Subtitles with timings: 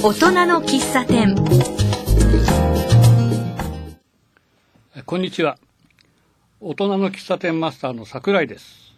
[0.00, 1.34] 大人の喫茶店
[5.04, 5.58] こんにちは。
[6.60, 8.94] 大人の喫茶店マスターの桜井です。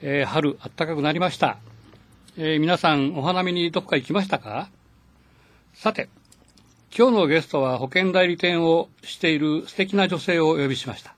[0.00, 1.58] えー春、暖かくなりました。
[2.38, 4.70] えー皆さん、お花見にどこか行きましたか？
[5.74, 6.08] さて、
[6.96, 11.14] 今日のゲストは保険代理店をしている素敵な女性をお呼びしました。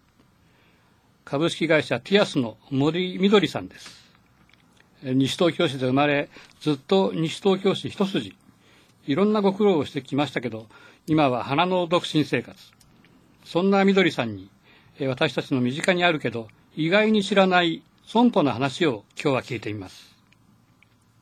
[1.24, 4.01] 株式会社ティアスの森みどりさんです。
[5.04, 6.28] えー西東京市で生まれ、
[6.60, 8.36] ずっと西東京市一筋。
[9.06, 10.66] いろんなご苦労をしてきましたけど、
[11.06, 12.56] 今は花の独身生活。
[13.44, 14.48] そんなみどりさんに、
[14.98, 20.16] えー私たちの身近にあるけど、意外に知らない損保の話を今日は聞いてみます。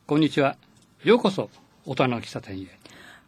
[0.07, 0.57] こんにちは。
[1.05, 1.49] ようこそ、
[1.87, 2.67] 大人の喫茶店へ。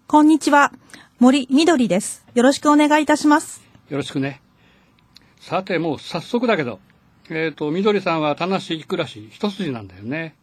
[0.07, 0.73] こんにちは。
[1.19, 2.27] 森みどりです。
[2.35, 3.63] よろしくお願いいたします。
[3.89, 4.43] よろしくね。
[5.41, 6.81] さて、もう早速だけど、
[7.31, 10.35] えっ、と、みどりさんは田無暮らし一筋なんだよね。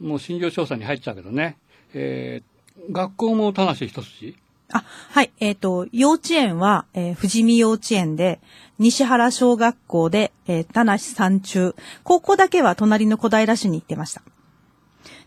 [0.00, 1.56] もう診療調査に入っちゃうけどね。
[1.92, 2.54] えー
[2.90, 4.36] 学校も田無一筋
[4.72, 5.30] あ、はい。
[5.38, 8.40] えっ、と、幼稚園は、えー富士見幼稚園で、
[8.78, 11.74] 西原小学校で、えー田無三中。
[12.02, 14.22] 高校だけは隣の小平市に行ってました。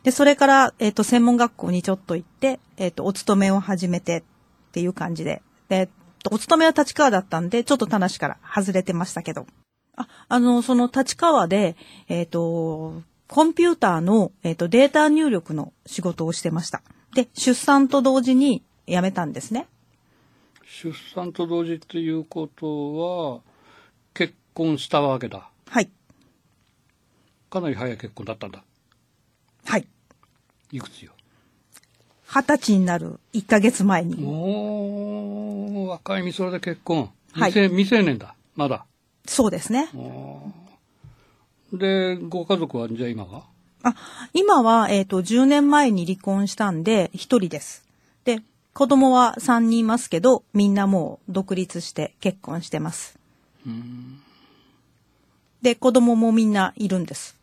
[0.03, 5.41] で、それから、えっ、と、専門学校にちょっと行って、えっ、と、お勤めを始めてっていう感じで。
[5.69, 5.97] で、えっと
[6.31, 9.47] お勤めは立川だったんで、ちょっと田無から外れてましたけど。
[9.95, 11.75] あ、あの、その立川で、
[12.09, 16.81] えっ、と、コンピューターの、えっ、と、データ入力の仕事をしてました。
[17.13, 19.67] で、出産と同時に辞めたんですね。
[20.65, 23.41] 出産と同時っていうことは、
[24.13, 25.49] 結婚したわけだ。
[25.67, 25.89] はい。
[27.49, 28.63] かなり早い結婚だったんだ。
[29.65, 29.87] はい。
[30.71, 31.11] いくつよ？
[32.29, 34.23] 二十歳になる1ヶ月前に。
[34.25, 37.09] おー、若いみそれで結婚。
[37.31, 38.35] はい未成未成年だ。
[38.55, 38.85] まだ。
[39.25, 39.89] そうですね。
[41.73, 43.43] で、ご家族はじゃあ今は？
[43.83, 43.95] あ、
[44.33, 47.85] 今は、えっ、と、10年前に離婚したんで、一人です。
[48.25, 48.41] で、
[48.73, 53.17] 子供は3人いますけど、みんなもう独立して結婚してます。
[55.61, 57.35] で、子供もみんないるんです。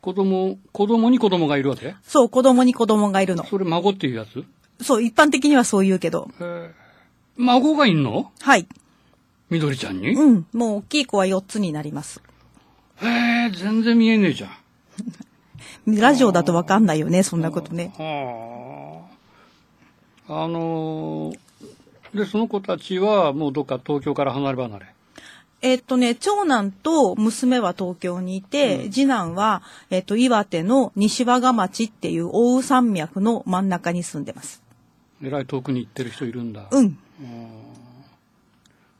[0.00, 1.94] 子供、子供に子供がいるわけ？
[2.02, 3.44] そう、子供に子供がいるの。
[3.44, 4.44] それ孫っていうやつ？
[4.84, 6.28] そう、一般的にはそう言うけど。
[7.36, 8.32] 孫がいんの？
[8.40, 8.66] はい。
[9.48, 12.20] みどりちゃんに、うん、もう大きい子は4つになります。
[13.02, 14.50] へえ、全然見えねえじゃん。
[16.00, 17.92] ラジオだとわかんないよね、そんなことね。
[17.98, 19.02] は
[20.28, 20.42] あ。
[20.44, 21.38] あのー
[22.14, 24.86] で、その子たちはもうどっか東京から離れ離れ？
[25.62, 34.62] えっとね、長男と娘は東京にいて、次男は、えっと、岩手の西和賀町っていう大宇山脈の真ん中に住んでます。
[35.22, 36.66] えらい遠くに行ってる人いるんだ。
[36.70, 36.98] うん。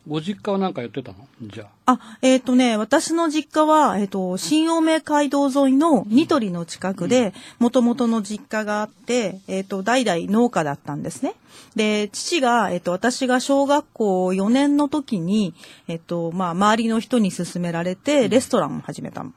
[0.09, 1.29] ご実家は何かやってたの？
[1.43, 1.93] じゃあ。
[1.93, 11.35] あ、えっ、とね、私の実家は、えっ、と、新青梅街道沿いのニトリの近くで、元々の実家があって、えっ、と、代々農家だったんですね。
[11.77, 15.55] で、父が、えっ、と、私が小学校4年の時に、
[15.87, 19.33] えっ、と、まあ、周りの人に勧められて、レストランを始めたの。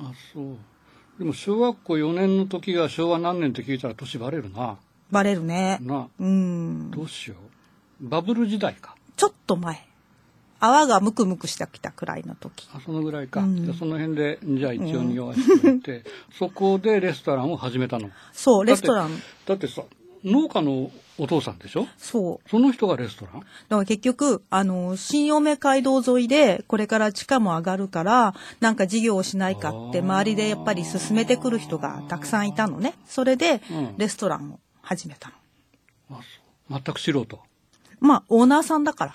[0.00, 0.56] あ、そう。
[1.18, 4.78] でも小学校4年の時が昭和何年って聞いたら年バレるな。
[5.10, 5.78] バレるね。
[5.80, 6.90] な、うん。
[6.90, 7.36] どうしよ
[8.02, 8.08] う。
[8.08, 8.96] バブル時代か。
[9.16, 9.86] ちょっと前。
[10.60, 12.68] 泡がムクムクしてきたくらいの時。
[12.74, 13.40] あ、そのぐらいか。
[13.40, 16.04] うんじゃあその辺で、じゃあ一応匂わせておいて、
[16.38, 18.10] そこでレストランを始めたの。
[18.32, 19.10] そう、レストラン。
[19.46, 19.82] だってさ、
[20.24, 21.86] 農家のお父さんでしょ？
[21.98, 22.48] そう。
[22.48, 23.40] その人がレストラン？
[23.40, 32.94] だから結局、あの、新青梅街道沿いで、これから地価も上がるから、なんか事業をしないかって、周りでやっぱり進めてくる人がたくさんいたのね。
[33.04, 35.34] それでうん、レストランを始めたの。
[36.16, 36.22] あ、
[36.70, 36.80] そう。
[36.82, 37.38] 全く素人。
[38.04, 39.14] まあ、オーナーさんだから。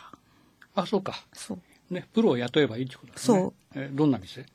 [0.75, 1.13] あ、そうか。
[1.31, 1.93] そう。
[1.93, 3.19] ね、プロを雇えばいいってことだね。
[3.19, 3.53] そう。
[3.75, 4.45] え、どんな店？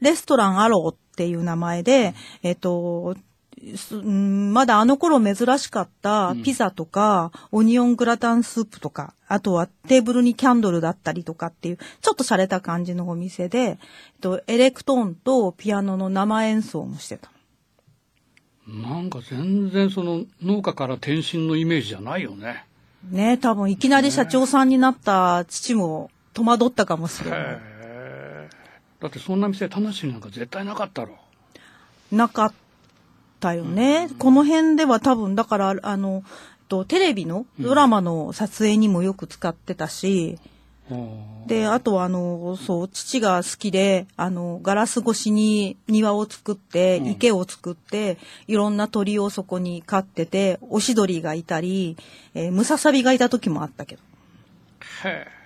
[0.00, 3.16] レストランアローっていう名前で、えっと、
[4.04, 13.76] まだあの頃珍しかったピザとか、オニオングラタンスープとか、あとはテーブルにキャンドルだったりとかっていう、ちょっと洒落た感じのお店で、えっ
[14.20, 17.30] と、エレクトーンとピアノの生演奏もしてた。
[18.66, 22.66] なんか全然その農家から転身のイメージじゃないよね。
[23.04, 27.40] ね多分いきなり社長さんになった父も戸惑ったかもしれない。
[27.40, 28.48] へえ。
[29.00, 31.16] だってそんな店、田無になんか絶対なかったろ。
[32.10, 32.52] なかっ
[33.40, 34.08] たよね。
[34.18, 36.24] この辺では多分、だから、あの、
[36.68, 40.38] とテレビのドラマの撮影にもよく使ってたし、
[41.46, 51.96] で、あとはあの、そう、父が好きで、あの、ガラス越しに庭を作って、うん池を作って、いろんな鳥をそこに飼ってて、オシドリがいたり、
[52.34, 54.02] えームササビがいた時もあったけど。
[55.04, 55.37] へえ。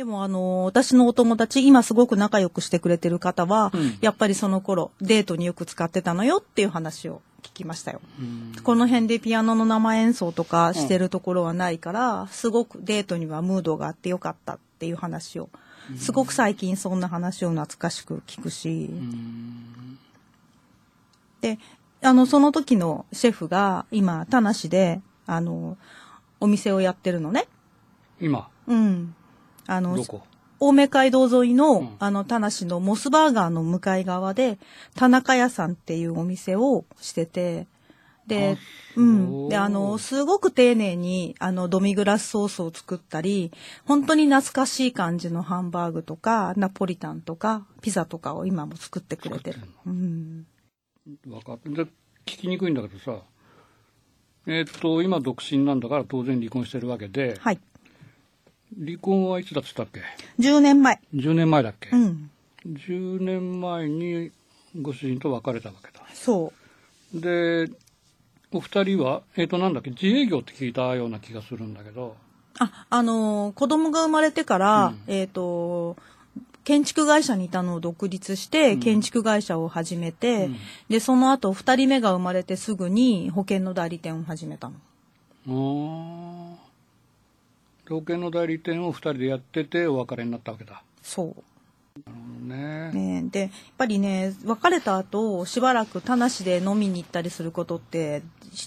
[0.00, 3.98] でもあの、私のお友達、今すごく仲良くしてくれてる方は、うん。
[4.00, 8.00] やっぱりその頃、デートによく使ってたのよっていう話を聞きましたよ。
[8.18, 8.54] うん。
[8.62, 15.50] この辺でピアノの生演奏とかしてるところはないから、すごくデートにはムードがあってよかったっていう話を、
[15.98, 19.98] すごく最近そんな話を懐かしく聞くし、うん。
[21.42, 21.58] で、
[22.00, 25.76] あの、その時のシェフが今、田無で、あの、
[26.40, 27.48] お店をやってるのね。
[28.18, 29.14] 今、うん。
[29.70, 29.96] あの
[30.62, 34.58] 青梅街道沿いの、うんあの、田無のモスバーガーの向かい側で、
[34.94, 37.66] 田中屋さんっていうお店をしてて、
[38.26, 38.58] で、
[38.94, 39.48] そううん。
[39.48, 43.52] で、あの、すごく丁寧に、あの、ドミグラスソースを作ったり、
[43.86, 49.60] 本当に懐かしい感じのハンバーグとか、ナポリタンとか、ピザとかを今も作ってくれてる。
[49.86, 50.46] うん。
[51.26, 51.84] 分かってで
[52.26, 53.22] 聞きにくいんだけどさ
[54.46, 57.60] えーっと今独身なんだから当然離婚してるわけで、はい。
[58.78, 60.00] 離婚はいつだっつったっけ
[60.38, 61.00] ？10年前。
[61.14, 62.30] 10年前だっけ、うん。
[62.66, 64.30] 10年前に
[64.80, 66.04] ご主人と別れたわけだ。
[66.14, 66.52] そ
[67.14, 67.20] う。
[67.20, 67.68] で
[68.52, 69.90] お二人はえーっとなんだっけ？
[69.90, 72.16] 自営業って聞いたような気がするんだけど。
[72.58, 75.00] あ、あのー子供が生まれてから、うん。
[75.06, 75.96] えっ、と、
[76.64, 78.80] 建築会社にいたのを独立して、うん。
[78.80, 80.56] 建築会社を始めて、うん。
[80.88, 84.74] で、その後、二人目が生まれてすぐに保険の代理店を始めたの。
[85.48, 86.69] あー
[87.94, 90.82] 保険の代理店を二人でやっててお別れになったわけだ。
[91.02, 91.34] そ
[92.42, 92.90] ね。
[92.92, 92.96] う。
[92.96, 98.22] ね、で、やっぱりね、別れた後、しばらく田無で飲みに行ったりすることって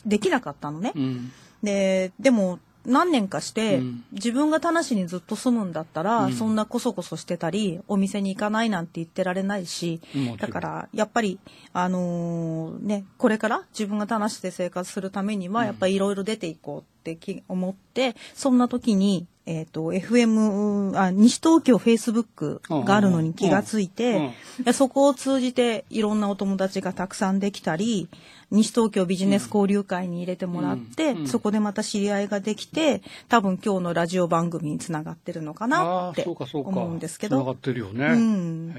[0.06, 0.92] できなかったのね。
[0.96, 1.32] うん。
[1.62, 4.04] で、でも、何年かして、うん。
[4.12, 6.34] 自分が田無にずっと住むんだったら、うん。
[6.34, 10.02] そんなこそこそしてたり、お店に行かないなんて言ってられないし、
[10.38, 11.40] だから、やっぱり、
[11.72, 15.68] あのーね、これから自分が田無で生活するためには、うん。
[15.68, 24.32] やっぱりいろいろ出ていこうってき思って、そんな時に、えっ、と、FM、あ、西東京フェイスブックがあるのに気がついて、
[24.72, 28.08] そこを通じていろんなお友達がたくさんできたり、
[28.52, 37.52] 西東京ビジネス交流会に入れてもらって、うんうんそこでまた知り合いができて、多分今日のラジオ番組につながってるのかなって思うんですけつながど。
[37.52, 38.76] ってるよね、うん。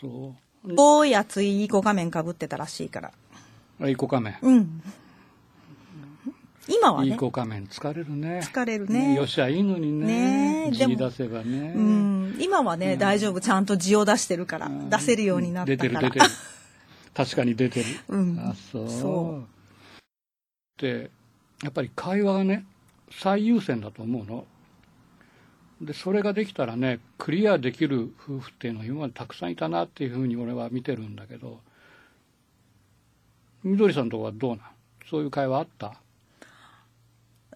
[0.00, 0.34] そ
[0.64, 3.12] うこうい熱いイコ仮面かぶってたらしいから。
[3.80, 4.82] あイコ仮面うん。
[6.70, 8.40] 今はいね、イコ仮面疲れるね。
[8.44, 9.14] 疲れるね。
[9.14, 11.72] よっしゃいいのにねねえでも字出せばね。
[11.76, 14.88] うん、今はね、大丈夫、ちゃんと字を出してるから、うん。
[14.90, 15.88] 出せるようになったから。
[15.90, 16.26] 出てる出てる。
[17.12, 18.38] 確かに出てる、うん。
[18.38, 18.88] あそう。
[18.88, 19.42] そ
[20.78, 21.10] で
[21.62, 22.64] やっぱり会話がね
[23.10, 24.46] 最優先だと思うの。
[25.82, 31.58] でそれができたらねクリアできる夫婦っていうのは今までたくさんいたなっていうふうに俺は見てるんだけど
[33.64, 34.66] みどりさんのとこはどうなん？
[35.10, 35.94] そういう会話あった？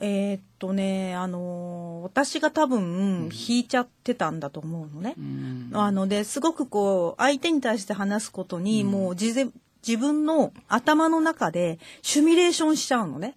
[0.01, 5.15] えーっとね、あのー私が多分、引いちゃってたんだと思うのね。
[5.17, 5.71] うん。
[5.73, 8.91] あので、すごくこう、相手に対して話すことに、うん。
[8.91, 9.49] もう事前、
[9.87, 13.35] 自分の頭の中でシミュレーションしちゃうのね。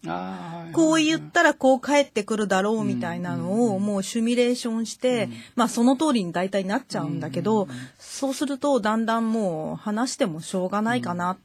[0.71, 7.67] こう言ったらこう返ってくるだろうみたいなのをもうシミュレーションして、まあその通りに大体なっちゃうんだけど、
[7.99, 11.37] そうするとだんだんもう話してもしょうがないかなっ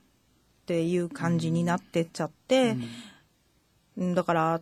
[0.66, 2.76] ていう感じになってっちゃって、
[3.98, 4.60] うんだから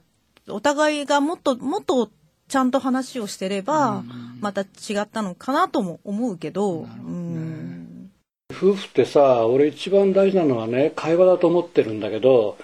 [0.51, 2.11] お互いがもっともっと
[2.49, 4.03] ちゃんと話をしてれば、
[4.41, 4.67] また違
[5.01, 8.11] ったのかなとも思うけど、うん。
[8.51, 12.59] 夫婦ってさ俺一番大事なのはね会話だと思ってるんだけど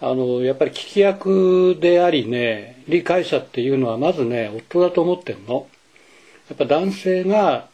[0.00, 5.68] あのやっぱり聞き役でありね理解者っていうのはまずね夫だと思ってんの。
[6.48, 7.68] やっぱ男性が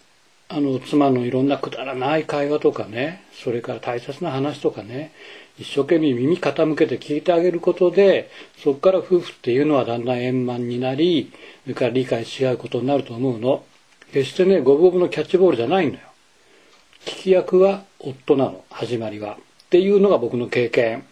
[0.48, 5.12] あの妻のいろんなくだらない会話とかねそれから大切な話とかね
[5.58, 8.30] 一生懸命耳傾けて聞いてあげることで
[8.62, 11.32] そこから夫婦っていうのはだんだん円満になり
[11.64, 13.64] それから理解し合うことになると思うの。
[14.12, 16.08] 決してね五分五分のキャッチボールじゃないんだよ。
[17.06, 19.32] 聞き役は夫なの始まりは。
[19.32, 21.04] っていうのが僕の経験。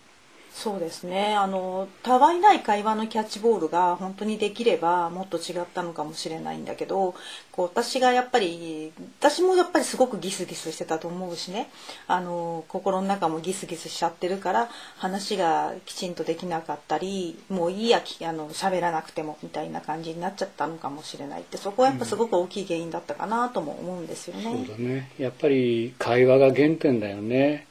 [0.53, 1.35] そうですね。
[1.37, 7.15] あのたわいない会話のキャッチボールが本当にできればもっと違ったのかもしれないんだけど
[7.53, 11.71] こう私がやっぱり私もやっぱりすごくギスギスしてたと思うしね。
[12.09, 24.43] あの心の中もギスギスしちゃってるから話がきちんとできなかったりもういいやきあの喋らなくてもみたいな感じになっちゃったのかもしれないってそこはやっぱすごく大きい原因だったかなとも思うんですよね。
[24.43, 25.11] そうだね。
[25.19, 27.67] やっぱり会話が原点だよね。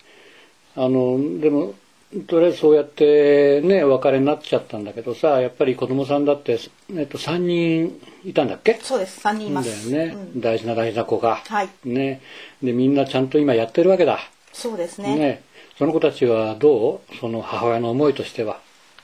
[0.75, 1.74] あのでも
[2.28, 6.60] とりあえずそうやってねお別れになっちゃったんだけどさやっぱり子供さんだって、
[6.96, 8.80] えっと、3人いたんだっけ？
[8.82, 9.22] そうです。
[9.22, 9.92] 3人いまだす。
[9.92, 10.42] よね、うん。
[10.42, 11.70] 大事な大事な子が、はい。
[11.86, 12.22] ね。
[12.63, 14.20] でみんなちゃんと今やってるわけだ。
[14.54, 15.44] そうですね。
[15.78, 17.16] その子たちはどう？
[17.20, 18.60] その母親の思いとしては。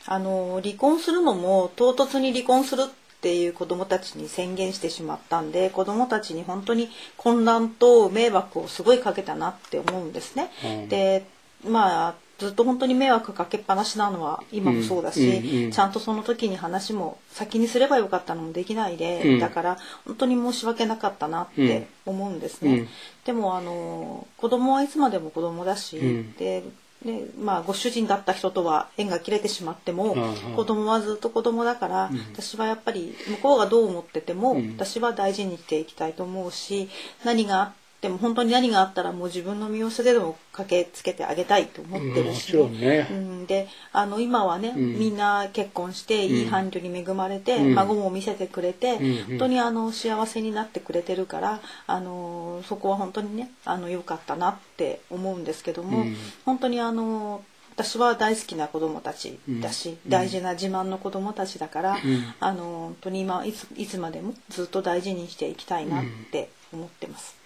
[0.08, 10.52] あの離婚するのも唐突に離婚するってっていう子どもたちに宣言してしまったんで子どもたちに本当に混乱と迷惑をすごいかけたなって思うんですね。
[10.64, 10.90] うん。
[10.90, 11.26] で
[11.68, 15.72] まあずっと本当に迷惑かけっぱなしなのは今もそうだし、うんうんうん。
[15.72, 19.40] ちゃんとその時に話も先にすればよかったのもできないで、うん。
[19.40, 22.80] だから本当に申し訳なかったなって思うんですね。
[22.80, 22.88] うん。
[23.26, 26.34] でもあの子供はいつまでも子供だし、うん。
[26.34, 26.64] で
[27.04, 30.16] ねまあ、ご主人だった人とは縁が切れてしまっても、
[30.56, 32.20] 子供はずっと子供だから、うん。
[32.34, 34.74] 私はやっぱり向こうがどう思ってても、うん。
[34.76, 36.90] 私は大事にしていきたいと思うし
[37.24, 37.72] 何があっ
[38.06, 43.08] ても本当に何があったらもう自分の身を捨てでも駆けつけてあげたいと思ってるし、もちろんね。
[43.10, 45.00] うん、であの今はね、うん。
[45.00, 47.76] みんな結婚していい伴侶に恵まれて、うん。
[47.76, 56.16] 孫も見せてくれて、うん本当にあの幸せになってくれてるからあのそこは本当にねあの良かったなって思うんですけども、うん。
[56.46, 57.44] 本当にあの
[57.76, 60.10] 私は大好きな子供たちだし、うん。
[60.10, 62.00] 大事な自慢の子供たちだから、ん。
[62.40, 67.45] あの本当に今いついつまでもずっと大事にしていきたいなって思ってます。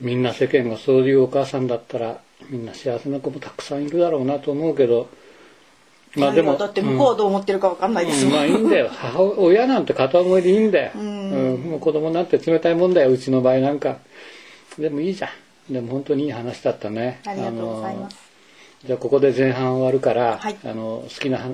[0.00, 5.08] みんな世間がそういうお母さんだったらみんな幸せな子もたくさんいるだろうなと思うけど
[6.16, 8.24] まあでもだって向こうはどう思ってるかわかんないです。
[8.24, 8.34] もん。
[8.34, 8.88] うんまあいいんだよ。
[8.94, 11.30] 母親なんて片思いでいいんだよ、うん。
[11.30, 13.98] うんもう子供なんて冷たいもんだようちの場合なんか。
[14.78, 15.28] でもいいじゃ
[15.70, 15.72] ん。
[15.72, 17.20] でも本当にいい話だったね。
[17.26, 18.16] ありがとうございます。
[18.84, 20.56] じゃあここで前半終わるから、はい。
[20.64, 21.44] あの好きなは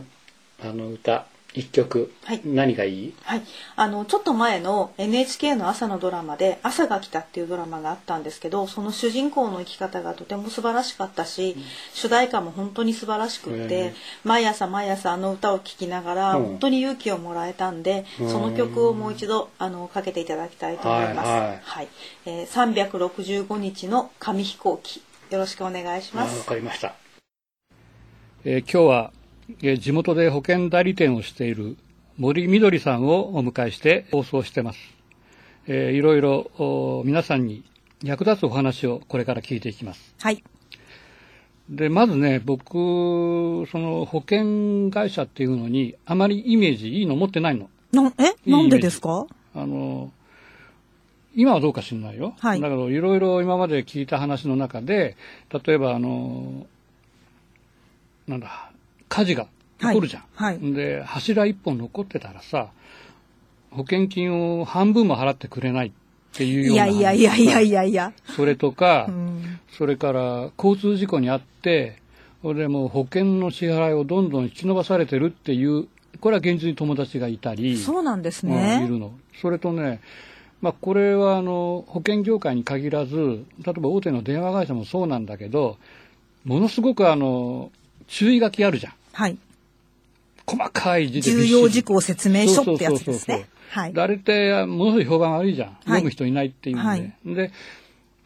[0.63, 2.41] あの歌一曲、はい。
[2.45, 3.15] 何がいい？
[3.23, 3.43] はい、
[3.77, 11.57] あのちょっと前の NHK の朝のドラマで「朝が来た」っていうドラマがあったんですけどその主人公の生き方がとても素晴らしかったし、
[11.93, 13.95] 主題歌も本当に素晴らしくって、ええ
[14.25, 16.45] 毎朝毎朝あの歌を聴きながら、うん。
[16.45, 18.31] 本当に勇気をもらえたんで、うん。
[18.31, 21.29] その曲をもう一度あのかけていただきたいと思います。
[21.29, 21.89] はいはい。
[22.27, 26.45] えー365日の紙飛行機よろしくお願いしまあわす。
[26.47, 26.95] かりました、
[28.45, 29.24] えー今日は、えー
[29.61, 31.77] 地元で保険代理店をしている
[32.17, 34.79] 森みどりさんをお迎えして放送してます、
[35.67, 37.65] えーいろいろお皆さんに
[38.03, 40.15] 役立つお話をこれから聞いていきます。
[40.21, 40.45] はい、
[41.71, 42.73] でまずね僕
[43.71, 47.71] その保険会社っていうのにあまりイメージいいの持ってないの。
[47.93, 48.51] なえ？
[48.51, 49.27] なんでですか？
[49.55, 50.13] あの
[51.35, 52.61] 今はどうか知らないよ、はい。
[52.61, 55.17] だけどいろいろ今まで聞いた話の中で
[55.51, 56.67] 例えばあの
[58.27, 58.71] なんだ
[59.15, 59.47] 火事が
[59.79, 62.71] 起こるじゃん、はいはいで柱一本残ってたらさ
[63.71, 65.93] 保険金を半分も払ってくれないっ
[66.33, 68.13] ていうよいうなやいやいやいやいやいや。
[68.37, 71.99] それとか、うんそれから交通事故にあって、
[72.43, 75.89] それでもう保険の支払いをどんどん引き延ばされてるっていう、
[76.21, 78.87] これは現実に友達がいたり、そうなんですうんいね。
[78.89, 79.13] るの。
[79.41, 80.01] それとね、
[80.63, 85.77] まあ、これはあの保険業界に限らず、例えば大手の電話会社もそうなんだけど、
[86.45, 87.73] ものすごくあの
[88.07, 88.93] 注意書きあるじゃん。
[89.15, 89.39] はい。
[90.47, 93.49] 細かい字で重要事項説明書ってやつですね。
[93.71, 93.93] はい。
[93.93, 97.51] であれってものすごい評判悪いじゃん、読む人いないっていうんで、はいで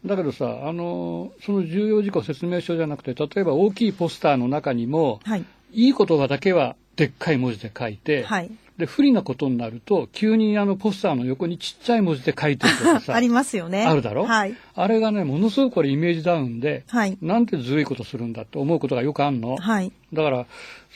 [0.05, 5.45] だけどさあのその重要事項説明書じゃなくて例えば大きいポスターの中にも、はい。
[5.71, 8.51] いい言葉だけはでっかい文字で書いて、はい。
[8.79, 13.85] で不利なことになると急にあのポスターの横にちっちゃい文字で書いてるとかさありますよね。
[13.85, 14.55] あるだろ、はい。
[14.73, 17.17] あれがねものすごくこれイメージダウンで、はい。
[17.21, 19.91] なんてずるいことするんだって思うことがよくあるの、はい。
[20.13, 20.45] だから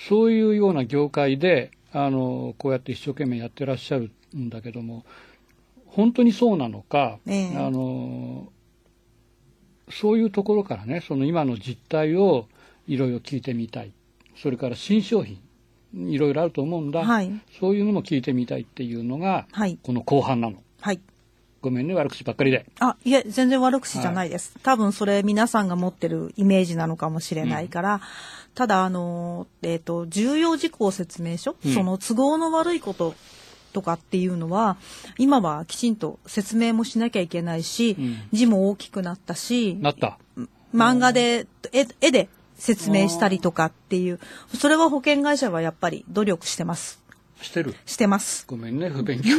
[0.07, 5.03] そういうような業界であのこうやって一生懸命やってらっしゃるんだけども
[5.85, 8.47] 本当にそうなのか、ええあの
[9.89, 12.47] そういうところからねその今の実態を
[12.87, 13.91] いろいろ聞いてみたい
[14.41, 15.39] それから新商品
[15.95, 17.31] いろいろあると思うんだ、はい。
[17.59, 19.77] そういうのも聞いてみたいっていうのが、はい。
[19.81, 20.99] この後半なのはい。
[21.61, 24.57] ごめんね悪口ばっかりであ、いえ、全然悪口じゃないです。
[24.63, 28.01] 多分それ皆さんが持ってるイメージなのかもしれないから、
[28.53, 33.15] ただ、あの、えっ、と、重要事項説明書、うんその都合の悪いこと
[33.71, 34.75] とかっていうのは、
[35.17, 40.19] 今はきちんと説明もしなきゃいけないし、うん字も大きくなったし、なった
[40.75, 44.19] 漫画で、絵絵で説明したりとかっていう、
[44.57, 47.02] それは保険会社はやっぱり努力してます。
[47.43, 47.75] してる？
[47.85, 48.45] してます。
[48.47, 49.35] ごめんね不勉強。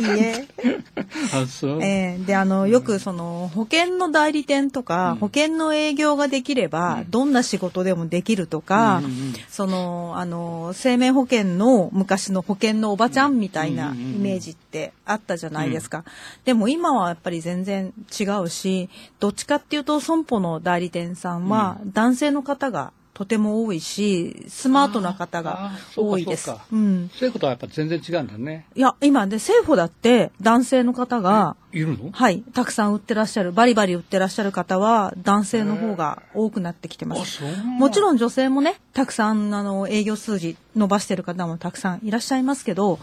[0.00, 0.48] でいいえ。
[1.34, 5.18] あそう、えーで、あの、よくその、保険の代理店とか、うん。
[5.18, 9.34] 保険の営業ができれば、どんな仕事でもできるとか、うんうんうん。
[9.48, 14.22] その、あの、生命保険の昔の保険のおばちゃんみたいなイうんうんうん。
[14.22, 16.04] メージってあったじゃないですか。
[16.44, 18.88] でも今はやっぱり全然違うし、
[19.20, 26.64] どっちかっていうと、損保の代理店さんは、男性の方がとても多いし、スマートな方あが多いですそうか。
[26.72, 27.10] うん。
[27.12, 32.10] そういうことはやっぱ全然違うんだねいや、今で、政府だって男性の方が、いるの？
[32.10, 32.42] はい。
[32.54, 37.42] たくさん売ってらっしゃる、バリバリ売ってらっしゃる方は、男性の方が多くなってきてまあす。
[37.64, 42.98] もちろん女性もね、たくさん、あの、営業数字伸ばしてる方もたくさんいらっしゃいますけど、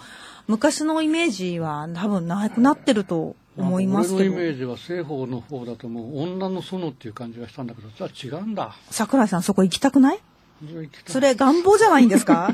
[0.47, 4.15] 昔のイメージは多分なくなってると思いますけど。
[4.17, 8.75] 俺のイメージは西方の方だともう女の園っていう感じがしたんだけど、じゃあ違うんだ。
[8.91, 10.19] 桜井さんそこ行きたくない？
[11.07, 12.53] それ願望じゃないんですか？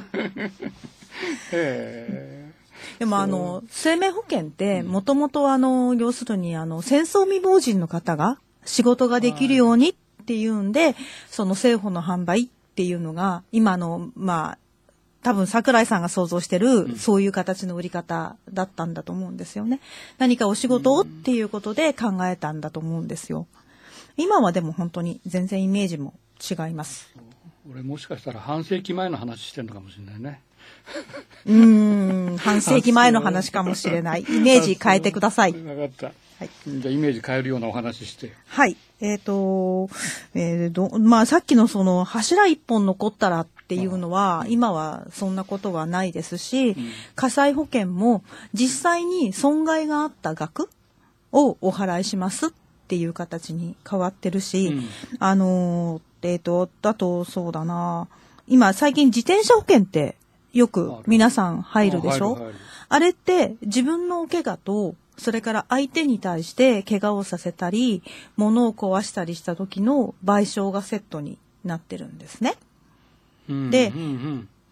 [1.51, 2.51] へ
[2.99, 9.93] でもあの、生命保険って、もともとあの、要するにあの、戦争未亡人の方が仕事ができるようにっ
[10.25, 10.95] ていうんで、
[11.29, 14.57] その政府の販売っていうのが、今の、まあ、
[15.25, 19.79] 多分桜井さんが想像してる、そういう形の売り方だったんだと思うんですよね。
[20.19, 23.47] 何かお仕事をっていうことで考えたんだと思うんですよ。
[24.17, 27.09] 今はでも本当に全然イメージも違います。
[27.67, 30.41] 俺もしかしたら半世紀前の話してるのかもしれないね。
[31.47, 34.25] うーん、半世紀前の話かもしれない。
[34.29, 35.53] イメージ変えてください。
[35.53, 36.05] 分かった。
[36.05, 36.11] は
[36.45, 38.33] いじゃあイメージ変えるようなお話して。
[38.47, 38.77] はい。
[38.99, 39.89] えっ、と、
[40.35, 46.75] えーど、まあ、さっきのその柱一本残ったらっていうのは、今はそんなことはないですし、
[47.15, 50.69] 火災保険も実際に損害があった額
[51.31, 52.49] をお払いしますっ
[52.87, 54.83] ていう形に変わってるし、うん。
[55.19, 58.07] あのー、えっ、と、だとそうだな、
[58.47, 60.15] 今最近自転車保険って
[60.53, 62.51] よく皆さん入るでしょ？
[62.87, 68.03] あれって自分のお怪我と、それから相手に対して怪我をさせたり、
[68.37, 72.53] 物を壊したりした時の賠償がセットになってるんですね。
[73.49, 73.91] うんで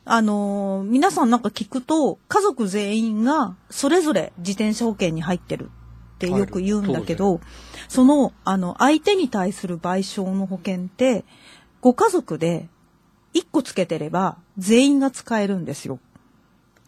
[0.05, 5.69] あのー皆さんなんか聞くと、家族全員がそれぞれ自転車保険に入ってる
[6.15, 7.39] ってよく言うんだけど、
[7.87, 11.23] その、あの、相手に対する賠償の保険って、
[11.81, 12.67] ご家族で
[13.33, 15.99] 1個つけてれば全員が使えるんですよ。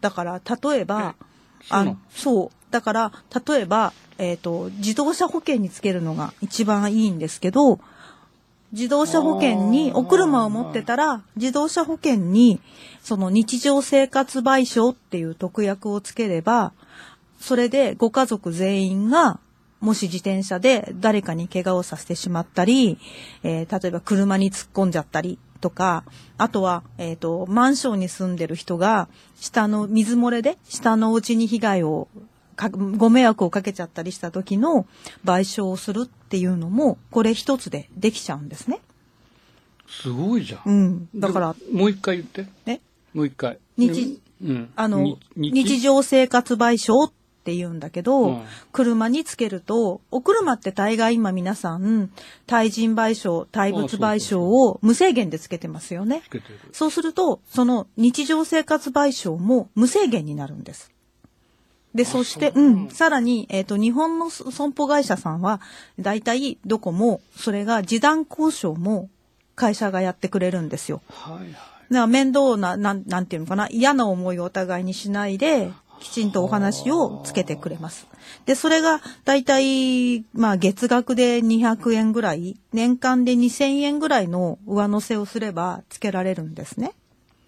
[0.00, 1.14] だから、例えば、
[1.70, 2.50] あのそう。
[2.70, 3.12] だから、
[3.46, 7.80] 例えば、えっ、と、自動車保険につけるのが一番いいんですけど、
[8.72, 12.60] 自動車保険に、お車を持ってたら、自動車保険に、
[13.02, 16.72] その日常生活賠償っていう特約をつければ、
[17.40, 19.38] それでご家族全員が、
[19.80, 22.98] もし自転車で誰かに怪我をさせてしまったり、
[23.42, 26.04] えー例えば車に突っ込んじゃったりとか、
[26.38, 32.20] あとは、えっ、と、マンションに住んでる人が、下の水漏れで、下のお家に被害をか、
[32.96, 34.86] ご迷惑をかけちゃったりした時の
[35.24, 38.80] 賠償をするっていうのも、これ一つでできちゃうんですね。
[39.88, 40.60] すごいじゃん。
[40.64, 41.08] うん。
[41.14, 42.46] だから、でもう一回言って。
[42.64, 42.80] ね、
[43.14, 43.58] もう一回。
[43.76, 44.70] 日うん。
[44.76, 45.02] あの、
[45.36, 47.12] に日常生活賠償っ
[47.44, 48.42] て言うんだけど、うん
[48.72, 52.10] 車につけると、お車って大概今皆さん、
[52.46, 56.22] 対人賠償、対物賠償を無制限でつけてますよね。
[56.72, 60.90] そうすると、その日常生活賠償も無制限になるんです。
[61.96, 65.60] で、そして、そううん、さらに、えっ、と、日本の損保会社さんは、
[65.98, 69.08] 大体どこも、それが示談交渉も
[69.54, 71.00] 会社がやってくれるんですよ。
[71.08, 71.52] はいはい。
[71.52, 78.06] だから面倒な、なん、なんていうのかな、嫌な思いをお互いにしないで、きちんとお話をつけてくれます。
[78.44, 86.92] で、それが、だいたい、まあ、月額で200円ぐらい、年間で2000円ぐらいの上乗せをすれば、つけられるんですね。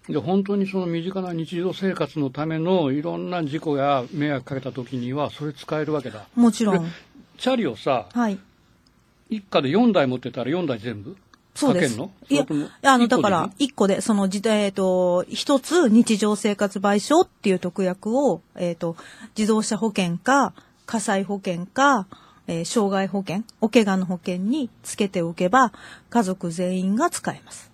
[0.08, 6.26] で本当にその身近な日常生活のためのいろんな事故や迷惑かけた時にはそれ使えるわけだ。
[6.34, 6.86] もちろん。
[7.36, 8.38] チャリをさ、はい。
[9.30, 11.16] 一家で4台持ってたら4台全部
[11.54, 11.96] そうです。
[11.96, 12.10] かけんの？
[12.28, 12.46] いや
[12.92, 18.96] あの、だから、一個で、その時代、えっと、一つ日常生活賠償っていう特約を、えっと、
[19.36, 20.52] 自動車保険か、
[20.86, 22.06] 火災保険か、
[22.46, 25.72] えー障害保険、お怪我の保険につけておけば、
[26.10, 27.70] 家族全員が使えます。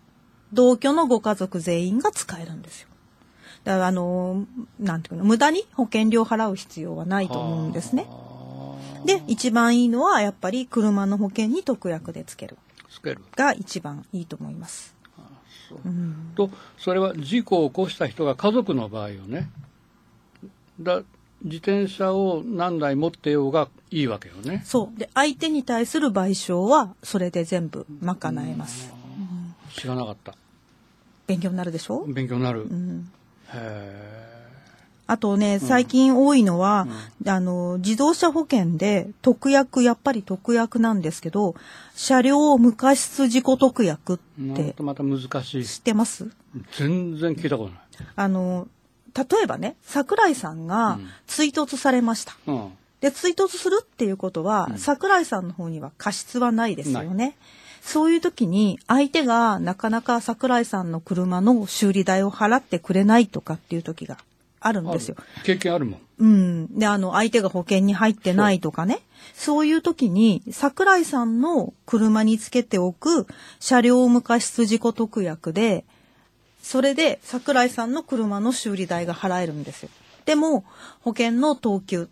[0.55, 2.89] 同居のご家族全員が使えるんですよ。
[3.65, 4.47] だから、あの、
[4.79, 8.07] なんていうの、無駄に保険料払う必要はないと思うんですね。
[9.05, 12.57] で、一番いいのは、やっぱり車の保険に特約でつける。
[12.91, 13.21] つける。
[13.37, 14.95] が一番いいと思います。
[15.85, 19.51] うん、とそれは事故を起こした人が家族の場合よね
[20.81, 21.03] だ
[21.43, 24.99] 自転車を何台持ってようがいいわけよねそう。
[24.99, 28.95] で、相手に対する賠償は、それで全部賄えます。
[29.75, 30.35] 知らなかった
[31.27, 32.05] 勉強になるでしょ？
[32.07, 33.11] 勉強になる、うん。
[33.53, 34.25] へ
[35.07, 36.87] あとね、最近多いのは、
[37.27, 41.55] あの、自動車保険で特約、やっぱり特約なんですけど、
[41.95, 44.19] 車両無過失事故特約っ
[44.57, 45.65] てとまた難しい。
[45.67, 46.31] 知ってます？
[46.79, 47.81] 全然聞いたことない。
[48.17, 48.67] あの、
[49.15, 52.35] 例えばね、桜井さんが追突されました。
[52.47, 52.73] うん。
[53.03, 57.37] で、追突するっていうことは、桜井さんの方には過失はないですよね。
[57.85, 64.17] そういう時に、相手がなかなか桜井さんの車の修理代を払ってくれないとかっていう時が
[64.59, 65.17] あるんですよ。
[65.45, 66.79] 経験あるもんうん。
[66.79, 69.01] で、あの、相手が保険に入ってないとかね。
[69.35, 73.27] そういう時に、桜井さんの車につけておく
[73.61, 75.85] 車両無過失事故特約で、
[76.63, 79.91] それで桜井さんの車の修理代が払えるんですよ。
[80.25, 80.65] でも、
[81.03, 82.09] 保険の等級、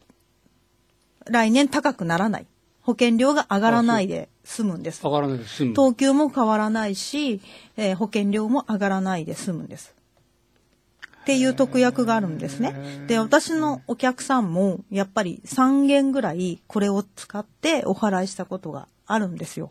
[1.24, 2.46] 来年高くならない。
[2.82, 5.02] 保険料が上がらないで済むんです。
[5.02, 5.74] 上がらないで済む。
[5.74, 7.40] 等級も変わらないし、
[7.76, 9.94] えー保険料も上がらないで済むんです。
[11.22, 13.04] っていう特約があるんですね。
[13.06, 19.70] で、私のお客さんも、やっぱり3件ぐらいこれを使ってお払いしたことがあるんですよ。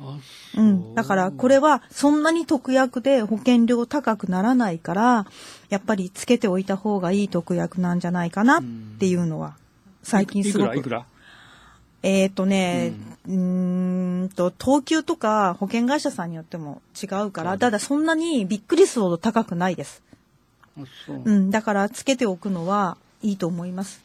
[0.00, 0.18] あ
[0.56, 0.94] うん。
[0.94, 5.26] だから、これはそんなに特約で保険料高くならないから、
[5.68, 8.62] やっぱりつけておいた方がいい特約なんじゃないかなっ
[8.98, 9.56] ていうのは、
[10.02, 10.70] 最近いすごく。
[10.70, 11.06] くらいくら？
[12.02, 20.02] えっ、とね、うーんと、等級とか保険会社さんによっても違うから、ただそんなにびっくりするほど高くないです。
[20.76, 20.84] う
[21.24, 21.50] うん。
[21.50, 24.02] だから、つけておくのはいいと思います。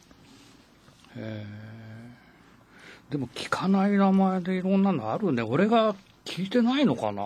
[3.10, 5.42] でも聞かない名前でいろんなのあるね。
[5.42, 7.22] 俺が聞いてないのかな？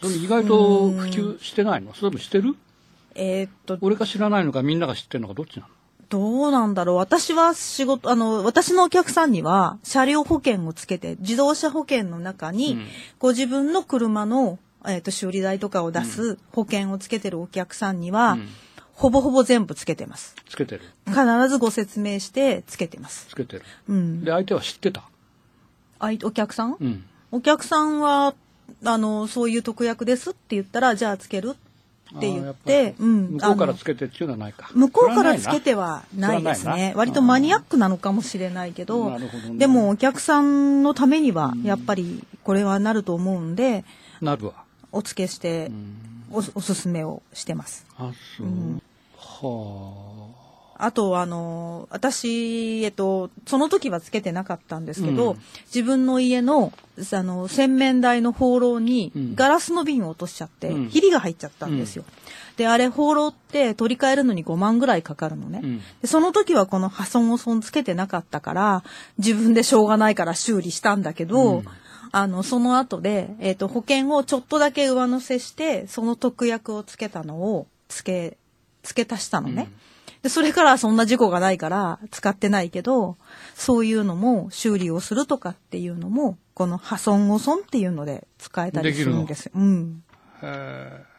[0.00, 1.92] それ意外と普及してないの？
[1.92, 2.54] それともしてる？
[3.16, 5.68] えっ、と、俺が知らないのかみんなが知ってるのかどっちなの？
[6.10, 6.96] どうなんだろう。
[6.96, 12.86] 私は仕事、あの、私のお客さんには、車両保険をつけて、自動車保険の中に、うん
[13.18, 18.48] ご自分の車の、えっ、と、修理代とかを出す保険をつけてるお客さんには、うん
[18.92, 20.34] ほぼほぼ全部つけてます。
[20.46, 20.82] つけてる。
[21.06, 23.28] 必ずご説明してつけてます。
[23.30, 23.62] つけてる。
[23.88, 24.24] うん。
[24.24, 25.04] で、相手は知ってた？
[25.98, 27.04] あいお客さん、うん。
[27.30, 28.34] お客さんは、
[28.84, 31.69] あの、そういう特約ですって言ったら、じゃあつけるっ
[32.16, 33.26] ってやっ、ぱりうん。
[33.32, 34.70] 向こうからつけてっていうのはないか。
[34.74, 36.66] 向こうからつけてはないです。
[36.68, 43.84] ね割とマニアックなのかもしれないけど、どねでもお客さんのためには、やっぱりこれはなると思うんで、
[44.20, 44.54] なるわ。
[44.92, 47.86] お付けしてうんお、おすすめをしてます。
[47.96, 48.46] あ、そう。
[49.16, 50.39] はあ
[50.92, 56.72] と、あの、私、えっと、その時はつけてなかったんですけど、うん自分の家の、
[57.12, 62.04] あの、洗面台の放浪にうんガラスの瓶を落としちゃって、うんひびが入っちゃったんですよ。
[62.56, 65.60] で、あれ放浪って取り替えるのに5万ぐらいかかるのね。
[65.62, 65.66] あ。
[65.66, 65.78] うん。
[66.00, 68.84] でその時はこの破損を損つけてなかったから、
[69.18, 71.64] 自分でしょうがないから修理したんだけど、うん
[72.12, 78.36] あの、その後で、えっ、と、保険をちょっとだけ上乗せして、その特約をつけたのを、つけ、
[78.82, 79.68] 付け足したのね。
[80.22, 83.16] で、それからそんな事故がないから使ってないけど、
[83.54, 89.52] そういうのも修理をするとかっていうのも、この破損を損っていうので使えたりするんですよ。
[89.54, 90.02] うん。
[90.42, 91.10] へ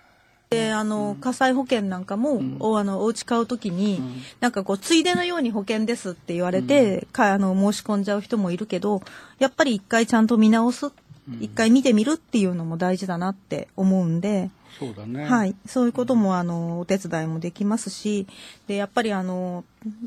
[0.51, 4.01] で、あの、火災保険なんかも、おあの、お家買うときに、
[4.41, 9.01] なんかこう、ついでのように保険ですって言われて、か、あの、申し込んじゃう人もいるけど、
[9.39, 10.91] やっぱり一回ちゃんと見直す、
[11.39, 15.25] 一回見てみるっていうのも大事だなって思うんで、ーそうだね。
[15.25, 15.55] はい。
[15.65, 18.27] そういうことも、あの、お手伝いもできますし、
[18.67, 19.63] で、やっぱりあの、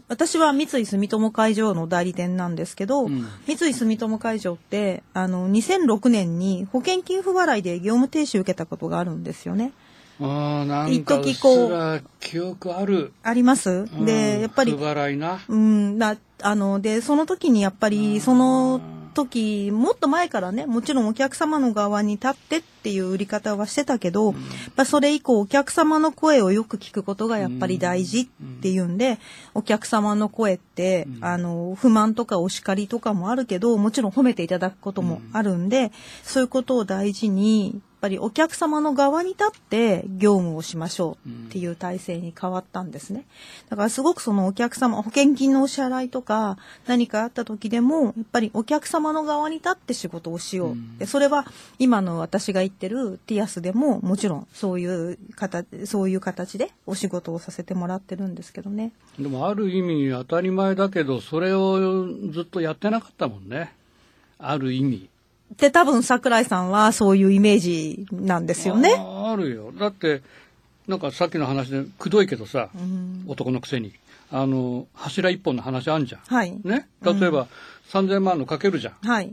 [0.09, 9.73] 私は三井住友海上の代理店なんですけど、うん三井住友海上って、あの、2006年に保険金不払いで業務停止受けたことがあるんですよね。
[10.21, 13.13] ああ、なんかうっす一時こうら記憶ある。
[13.23, 13.71] あります？
[13.71, 15.41] うんで、やっぱり不、払いな。
[15.49, 18.81] うん、な、あの、で、その時にやっぱり、その
[19.15, 24.35] 時、もっと前からね、もちろんお客様の側に立ってっていう売り方はしてたけど、やっ
[24.77, 28.27] ぱそれ以降お客様の声をよく聞くことがやっぱり大事っ
[28.61, 29.19] ていうんで、
[29.55, 43.25] お客様の声って、あの、不満とかお叱りとかもあるけど、もちろん褒めていただくこともあるんで、そういうことを大事に、ぱりお客様の側に立って業務をしましょうっていう体制に変わったんですね。
[43.71, 50.99] だからすごくそのお客様、保険金のお支払いとか何かあった時でも、やっぱりお客様の側に立って仕事をしよう。
[50.99, 51.47] でそれは
[51.79, 58.93] 今の私が言ってるティアスでももちろんそういう形、そういう形でお仕事をさせてもらってるんですけどね。
[59.19, 63.73] でもある意味当たり前だけど、それをずっとやってなかったもんね。
[64.39, 65.09] ある意味。
[65.59, 68.95] で、多分桜井さんはそういうイメージなんですよね。
[68.99, 69.73] ああるよ。
[69.73, 70.23] だって、
[70.87, 73.93] なんかさっきの話でくどいけどさ、うん男のくせに。
[74.31, 76.21] あの、柱一本の話あんじゃん。
[76.23, 76.51] はい。
[76.65, 76.89] ね？
[77.03, 77.47] 例えば、
[77.91, 78.95] 3000万のかけるじゃん。
[79.07, 79.33] はい。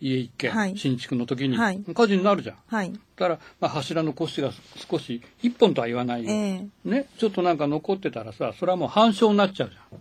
[0.00, 2.56] 家一軒、はい新築の時に、はい火事になるじゃん。
[2.66, 2.92] はい。
[2.92, 4.50] だから、まあ、柱の腰が
[4.90, 6.30] 少し、一本とは言わないよ。
[6.30, 10.00] ええね、ちょっとなんか残ってたらさ、それはもう半焼になっちゃうじゃん。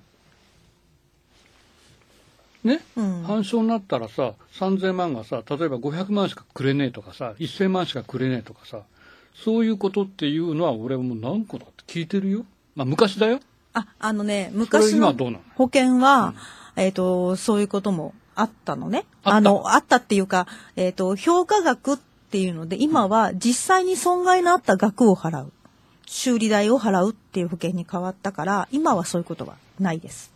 [2.63, 8.81] ね、うん半焼になったらさ、3000万がさ、例えば500万しかくれねえとかさ、1000万しかくれねえとかさ、
[9.35, 12.45] そういうことっていうのは俺はもう何個だって聞いてるよ。
[12.75, 13.39] まあ昔だよ。
[13.73, 15.13] あ、あのね、昔の
[15.55, 16.33] 保険は、
[16.75, 19.05] えっ、と、そういうこともあったのね。
[19.23, 21.97] あったあの、あったっていうか、えっ、と、評価額っ
[22.31, 25.51] ていうので、今は実際に損害のあった額を払う。
[26.05, 30.32] 修理代を払うっていう保険に変わったから、今はそういうことはないです。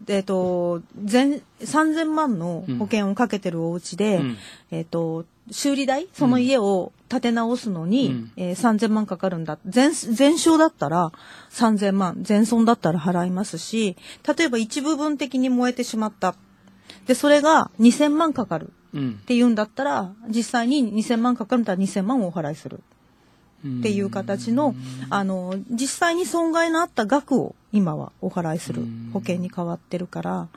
[0.00, 4.36] でえっ、と、全、3000万の保険をかけてるお家で、うん
[4.70, 9.58] えっ、と、修理代その家を建て直すのに、うんえー3000万かかるんだ。
[9.66, 11.12] 全、全焼だったら
[11.50, 13.96] 3000万、全損だったら払いますし、
[14.36, 16.34] 例えば一部分的に燃えてしまった。
[17.06, 22.80] で、それが2000万かかるうんって言うんだったら、実際に2000万かかるんだったら2000万をお払いする。
[23.66, 24.74] っていう形の、
[25.10, 30.48] あの、実際に損害のあった額を今はお払いする保険に変わってるから、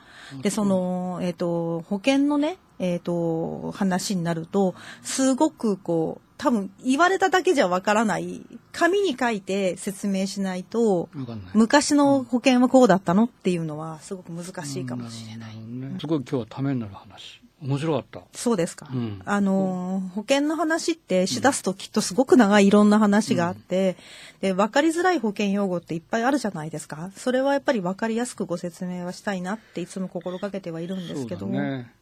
[0.42, 8.42] で、その、えっ、と、保険のね、えっ、と、話になると、すごくこう、多分言われただけじゃわからない、
[8.72, 11.08] 紙に書いて説明しないと。
[11.54, 15.56] 昔の保険はこうだったのっていうのはすごく難しいかもしれない。
[15.56, 17.45] ねすごい今日はためになる話。
[17.62, 18.20] 面白かった。
[18.34, 18.88] そうですか。
[18.92, 23.96] うんあのー、保険の話ってしだすときっとすごく長いいろんな話があって、
[24.40, 27.10] で、分かりづらい保険用語っていっぱいあるじゃないですか。
[27.16, 31.54] それはやっぱり分かりやすくご説明はしたいなっていつも心がけてはいるんですけども。
[31.54, 31.92] そうだね。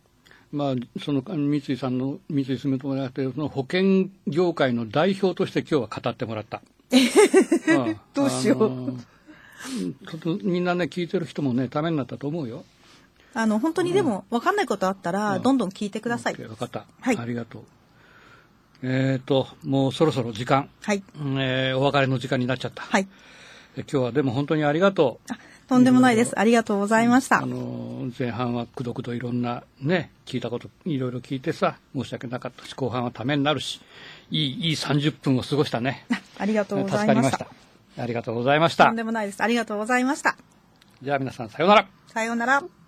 [0.51, 6.62] まあ、その三井さんの、三井住友じゃなくて、その保険業界の代表として今日は語ってもらった。
[6.93, 6.97] う
[7.90, 8.99] んどうしよう
[10.43, 12.64] みんなね、聞いてる人もね、ためになったと思うよ。
[13.35, 16.35] あの、本当にでも分かんないことあったら、うんどんどん聞いてください。
[16.35, 16.87] 分かった。
[17.01, 17.62] はいありがとう。
[18.83, 21.03] えっ、と、もうそろそろ時間、はい。
[21.20, 22.83] うんえーお別れの時間になっちゃった。
[22.83, 23.09] はい。
[23.77, 25.33] え今日はでも本当にありがとう。
[25.33, 26.38] あとんでもないです。
[26.38, 27.47] ありがとうございましたあ。
[27.47, 33.81] の前半はくどくどいろんなね聞いたこといろいろ聞いてさ申し訳なかったし後半はためになるし
[34.31, 36.05] いいいい30分を過ごしたね
[36.38, 37.44] ありがとうご助ざいましかりました
[37.97, 38.03] た。
[38.03, 39.42] ありがとうございましたとんでもないです。
[39.42, 40.37] ありがとうございました。
[41.03, 42.84] じゃあ皆さんさようならさようなら。